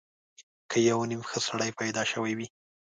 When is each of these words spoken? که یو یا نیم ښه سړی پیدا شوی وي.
که 0.69 0.77
یو 0.87 0.99
یا 1.01 1.05
نیم 1.09 1.21
ښه 1.29 1.39
سړی 1.47 1.71
پیدا 1.79 2.03
شوی 2.11 2.33
وي. 2.37 2.47